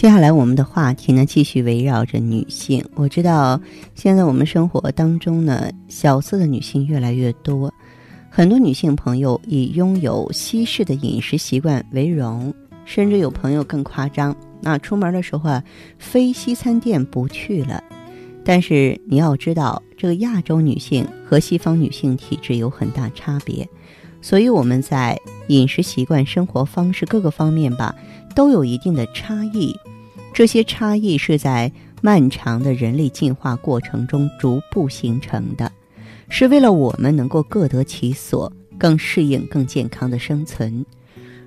[0.00, 2.82] 接下来我们的话题呢，继续围绕着女性。
[2.94, 3.60] 我知道
[3.94, 7.70] 现在我们生活当中呢，小资的女性越来越多，
[8.30, 12.50] 很多女性朋友以拥有西式的饮食习惯为荣，
[12.86, 15.62] 甚至有朋友更夸张，那出门的时候啊，
[15.98, 17.84] 非西餐店不去了。
[18.42, 23.68] 但是你要知道，这个亚洲女性和西方女性体质有很大差别。
[24.20, 25.18] 所以我们在
[25.48, 27.94] 饮食习惯、生活方式各个方面吧，
[28.34, 29.74] 都有一定的差异。
[30.32, 35.70] 这些差异是在漫长的人类进化过程中逐步形成的，
[36.28, 40.84] 是为了我们能够各得其所，更适应、更健康的生存。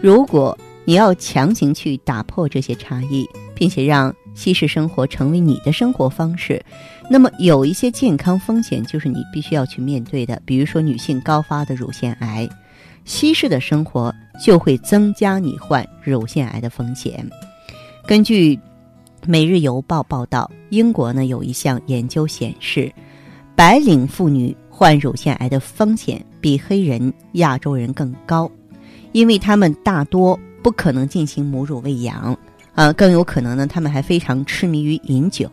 [0.00, 6.64] 如果你要强行去打破这些差异，并且让西式生活成为你的生活方式，
[7.10, 12.48] 那么有一些健康风险就是你必须要去面对的，比如说女性高发的乳腺癌。
[13.04, 17.28] 西式的生活就会增加你患乳腺癌的风险。
[18.06, 18.56] 根据
[19.26, 22.90] 《每日邮报》报道，英国呢有一项研究显示，
[23.54, 28.50] 白领妇女患乳腺癌的风险比黑人、亚洲人更高，
[29.12, 32.34] 因为他们大多不可能进行母乳喂养，
[32.74, 35.50] 啊，更有可能呢，他们还非常痴迷于饮酒，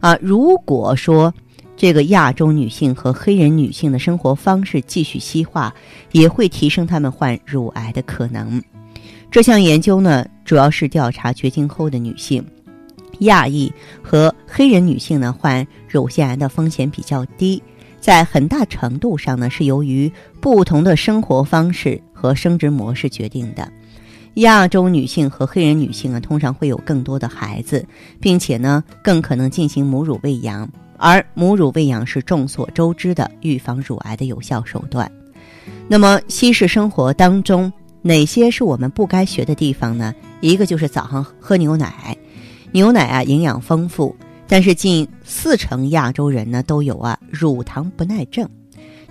[0.00, 1.32] 啊，如果说。
[1.74, 5.74] 这个亚洲女性和黑人女性的生活方式继续西化，
[6.12, 8.62] 也会提升她们患乳癌的可能。
[9.32, 12.44] 这项研究呢，主要是调查绝经后的女性，
[13.20, 17.60] 亚裔和黑人女性呢患乳腺癌的风险比较低，
[17.98, 23.68] 在很大程度上呢是由于不同的生活方式和生殖模式决定的。
[24.34, 27.84] 亚洲女性和黑人女性啊，通常会有更多的孩子，
[28.20, 30.68] 并且呢更可能进行母乳喂养。
[30.96, 35.10] 而母乳喂养是众所周知的预防乳癌的有效手段。
[35.88, 40.14] 那么，西式生活当中哪些是我们不该学的地方呢？
[40.40, 42.16] 一个就是早上喝牛奶，
[42.70, 44.14] 牛奶啊营养丰富，
[44.46, 48.48] 但是近四成亚洲人呢都有啊乳糖不耐症，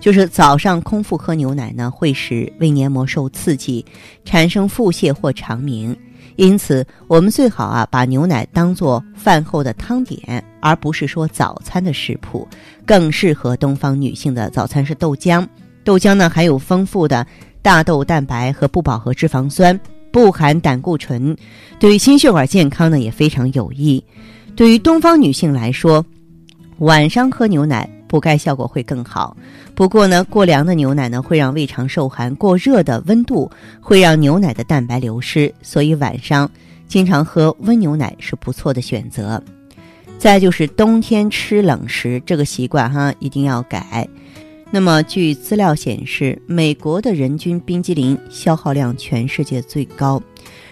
[0.02, 3.86] 就是早上空腹喝牛奶呢会使胃黏膜受刺激，
[4.24, 5.96] 产生腹泻或肠鸣。
[6.34, 12.48] 因此，我们最好啊把牛奶当做饭后的汤点，而不是说早餐的食谱。
[12.84, 15.46] 更适合东方女性的早餐是豆浆。
[15.84, 17.24] 豆浆呢含有丰富的
[17.62, 19.78] 大豆蛋白和不饱和脂肪酸，
[20.10, 21.36] 不含胆固醇，
[21.78, 24.02] 对于心血管健康呢也非常有益。
[24.56, 26.04] 对于东方女性来说，
[26.78, 27.88] 晚上喝牛奶。
[28.12, 29.34] 补钙效果会更好，
[29.74, 33.50] 不过呢，过凉的牛奶呢会让胃肠受寒，过热的温度
[33.80, 36.50] 会让牛奶的蛋白流失，所以晚上
[36.86, 39.42] 经常喝温牛奶是不错的选择。
[40.18, 44.06] 再就是冬天吃冷食这个习惯哈，一定要改。
[44.70, 50.22] 那么据资料显示，美国的人均冰激凌消耗量全世界最高。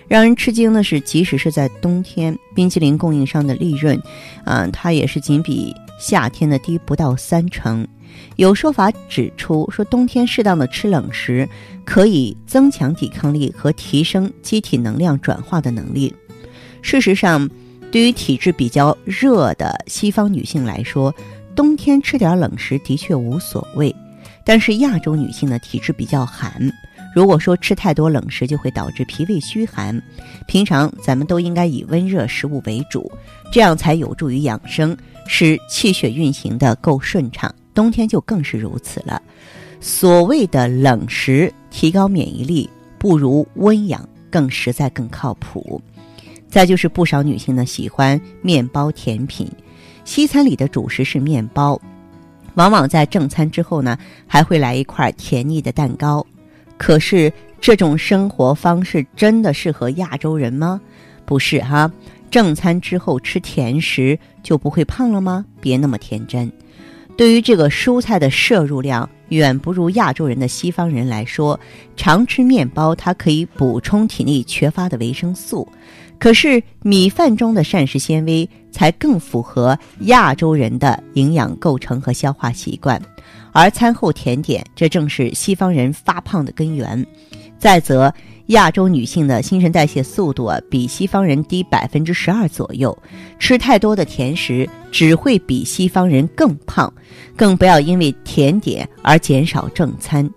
[0.08, 3.98] 让人吃惊的是，即使是在冬天，冰激凌供应商的利润，
[4.44, 7.86] 啊，它也是仅比夏天的低不到三成。
[8.34, 11.48] 有说法指出，说冬天适当的吃冷食，
[11.84, 16.12] 可以增强抵抗力和提升机体能量转化的能力。
[16.82, 17.48] 事实上，
[17.92, 21.14] 对于体质比较热的西方女性来说，
[21.54, 23.94] 冬天吃点冷食的确无所谓。
[24.44, 26.72] 但是亚洲女性的体质比较寒。
[27.14, 30.00] 如果说吃太多冷食就会导致脾胃虚寒，
[30.46, 33.10] 平常咱们都应该以温热食物为主，
[33.52, 34.96] 这样才有助于养生，
[35.26, 37.52] 使气血运行的够顺畅。
[37.74, 39.20] 冬天就更是如此了。
[39.80, 42.68] 所谓的冷食提高免疫力，
[42.98, 45.80] 不如温养更实在、更靠谱。
[46.48, 49.48] 再就是不少女性呢喜欢面包甜品，
[50.04, 51.80] 西餐里的主食是面包，
[52.54, 53.96] 往往在正餐之后呢
[54.26, 56.24] 还会来一块甜腻的蛋糕。
[56.80, 57.30] 可是
[57.60, 60.80] 这种生活方式真的适合亚洲人吗？
[61.26, 61.92] 不是哈，
[62.30, 65.44] 正餐之后吃甜食就不会胖了吗？
[65.60, 66.50] 别那么天真。
[67.18, 71.60] 对于这个蔬菜的摄入量远不如亚洲人的西方人来说，
[71.98, 75.70] 常吃面包它可以补充体内缺乏的维生素，
[76.18, 82.98] 可是米饭中的膳食纤维才更符合亚洲人的营养构成和消化习惯，
[83.52, 87.06] 而餐后甜点这正是西方人发胖的根源。
[87.58, 88.12] 再则，
[88.46, 92.96] 亚洲女性的新陈代谢速度啊，比西方人低百分之十二左右，
[93.38, 96.90] 吃太多的甜食只会比西方人更胖。
[97.36, 100.28] 更不要因为甜点而减少正餐。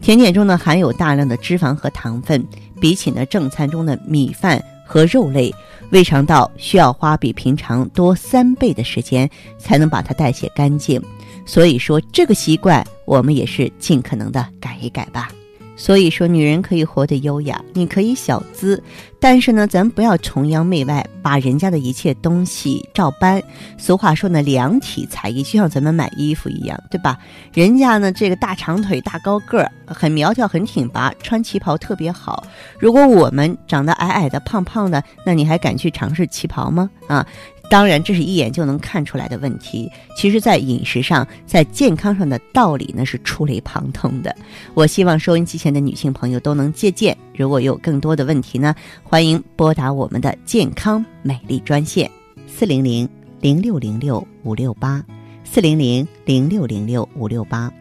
[0.00, 2.44] 甜点中呢含有大量的脂肪和糖分，
[2.80, 5.54] 比起呢正餐中的米饭和肉类，
[5.90, 11.00] 胃肠道需要花比平常多三倍的时间才能把它代谢干净。
[11.44, 15.28] 所以说，这个习惯我们也是尽可能的改一改吧。
[15.74, 18.80] 所以说，女人可以活得优雅，你可以小资，
[19.18, 23.42] 但是呢，咱不要崇洋媚外，把人家的一切东西照搬。
[23.78, 27.18] 俗话说呢，量体裁衣，就像咱们买衣服一样，对吧？
[27.52, 32.46] 人家呢，这个大长腿、大高个儿，很苗条、很挺拔，穿旗袍特别好。
[32.78, 36.88] 如果我们长得矮矮的、胖胖的，那你还敢去尝试旗袍吗？
[37.08, 37.26] 啊？
[37.72, 39.90] 当然，这是一眼就能看出来的问题。
[40.14, 44.36] 其实，在饮食上，在健康上的道理呢是触类旁通的。
[44.74, 47.16] 我希望收音机前的女性朋友都能借鉴。
[47.34, 52.10] 如果有更多的问题呢，欢迎拨打我们的健康美丽专线：
[52.46, 53.08] 四零零
[53.40, 55.02] 零六零六五六八，
[55.42, 57.72] 四零零零六零六五六八。